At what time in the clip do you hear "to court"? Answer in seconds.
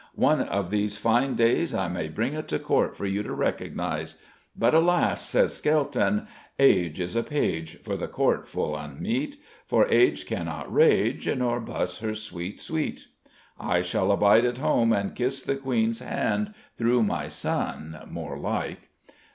2.47-2.97